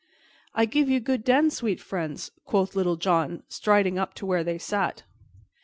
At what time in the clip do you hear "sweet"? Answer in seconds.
1.51-1.79